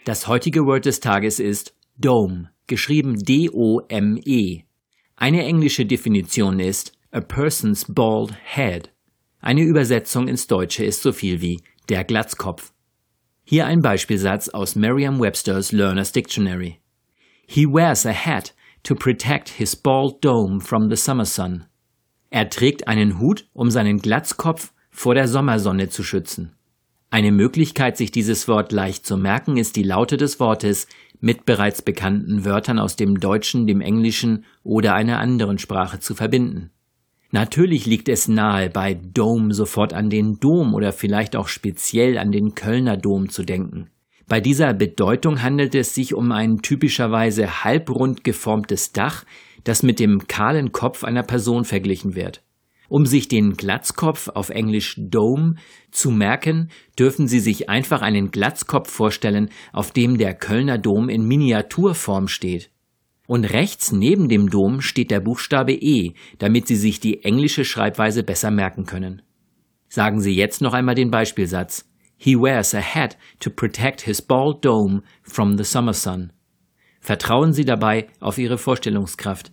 Das 0.04 0.26
heutige 0.26 0.66
Word 0.66 0.84
des 0.86 0.98
Tages 1.00 1.40
ist 1.40 1.74
Dome, 1.96 2.50
geschrieben 2.66 3.18
D-O-M-E. 3.18 4.67
Eine 5.20 5.44
englische 5.44 5.84
Definition 5.84 6.60
ist 6.60 6.92
a 7.10 7.20
person's 7.20 7.84
bald 7.84 8.32
head. 8.54 8.90
Eine 9.40 9.62
Übersetzung 9.62 10.28
ins 10.28 10.46
Deutsche 10.46 10.84
ist 10.84 11.02
so 11.02 11.10
viel 11.10 11.40
wie 11.40 11.60
der 11.88 12.04
Glatzkopf. 12.04 12.72
Hier 13.42 13.66
ein 13.66 13.82
Beispielsatz 13.82 14.48
aus 14.48 14.76
Merriam-Webster's 14.76 15.73
Learner's 15.73 16.12
Dictionary. 16.12 16.78
He 17.48 17.66
wears 17.66 18.06
a 18.06 18.12
hat 18.12 18.54
to 18.84 18.95
protect 18.95 19.48
his 19.48 19.74
bald 19.74 20.23
dome 20.24 20.60
from 20.60 20.88
the 20.88 20.96
summer 20.96 21.24
sun. 21.24 21.64
Er 22.30 22.48
trägt 22.48 22.87
einen 22.87 23.18
Hut, 23.18 23.48
um 23.54 23.73
seinen 23.73 23.98
Glatzkopf 23.98 24.73
vor 24.88 25.16
der 25.16 25.26
Sommersonne 25.26 25.88
zu 25.88 26.04
schützen. 26.04 26.54
Eine 27.10 27.32
Möglichkeit, 27.32 27.96
sich 27.96 28.10
dieses 28.10 28.48
Wort 28.48 28.70
leicht 28.70 29.06
zu 29.06 29.16
merken, 29.16 29.56
ist 29.56 29.76
die 29.76 29.82
Laute 29.82 30.18
des 30.18 30.40
Wortes 30.40 30.86
mit 31.20 31.46
bereits 31.46 31.80
bekannten 31.80 32.44
Wörtern 32.44 32.78
aus 32.78 32.96
dem 32.96 33.18
Deutschen, 33.18 33.66
dem 33.66 33.80
Englischen 33.80 34.44
oder 34.62 34.94
einer 34.94 35.18
anderen 35.18 35.58
Sprache 35.58 36.00
zu 36.00 36.14
verbinden. 36.14 36.70
Natürlich 37.30 37.86
liegt 37.86 38.08
es 38.08 38.28
nahe, 38.28 38.70
bei 38.70 38.94
Dome 38.94 39.52
sofort 39.52 39.92
an 39.92 40.10
den 40.10 40.38
Dom 40.38 40.74
oder 40.74 40.92
vielleicht 40.92 41.37
auch 41.37 41.48
speziell 41.48 42.18
an 42.18 42.30
den 42.30 42.54
Kölner 42.54 42.96
Dom 42.96 43.28
zu 43.28 43.43
denken. 43.43 43.90
Bei 44.26 44.40
dieser 44.40 44.74
Bedeutung 44.74 45.43
handelt 45.43 45.74
es 45.74 45.95
sich 45.95 46.15
um 46.15 46.32
ein 46.32 46.60
typischerweise 46.60 47.65
halbrund 47.65 48.24
geformtes 48.24 48.93
Dach, 48.93 49.24
das 49.65 49.82
mit 49.82 49.98
dem 49.98 50.26
kahlen 50.26 50.72
Kopf 50.72 51.04
einer 51.04 51.22
Person 51.22 51.65
verglichen 51.65 52.15
wird. 52.15 52.43
Um 52.88 53.04
sich 53.04 53.28
den 53.28 53.52
Glatzkopf 53.52 54.28
auf 54.28 54.48
Englisch 54.48 54.94
Dome 54.98 55.56
zu 55.90 56.10
merken, 56.10 56.70
dürfen 56.98 57.28
Sie 57.28 57.40
sich 57.40 57.68
einfach 57.68 58.00
einen 58.00 58.30
Glatzkopf 58.30 58.90
vorstellen, 58.90 59.50
auf 59.72 59.92
dem 59.92 60.16
der 60.16 60.34
Kölner 60.34 60.78
Dom 60.78 61.10
in 61.10 61.26
Miniaturform 61.26 62.28
steht. 62.28 62.70
Und 63.26 63.44
rechts 63.44 63.92
neben 63.92 64.31
dem 64.31 64.48
Dom 64.48 64.81
steht 64.81 65.10
der 65.10 65.20
Buchstabe 65.20 65.75
E, 65.75 66.14
damit 66.38 66.66
Sie 66.66 66.76
sich 66.76 66.98
die 66.98 67.25
englische 67.25 67.66
Schreibweise 67.66 68.22
besser 68.22 68.50
merken 68.50 68.86
können. 68.86 69.20
Sagen 69.91 70.20
Sie 70.20 70.34
jetzt 70.34 70.62
noch 70.62 70.72
einmal 70.72 70.94
den 70.94 71.10
Beispielsatz. 71.10 71.84
He 72.16 72.36
wears 72.36 72.75
a 72.75 72.81
hat 72.81 73.19
to 73.38 73.50
protect 73.50 74.00
his 74.00 74.22
bald 74.22 74.64
dome 74.64 75.03
from 75.22 75.59
the 75.59 75.64
summer 75.64 75.92
sun. 75.92 76.32
Vertrauen 77.00 77.53
Sie 77.53 77.64
dabei 77.64 78.09
auf 78.19 78.38
Ihre 78.38 78.59
Vorstellungskraft. 78.59 79.53